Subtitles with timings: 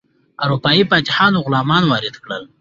[0.43, 2.43] اروپایي فاتحانو غلامان وارد کړل.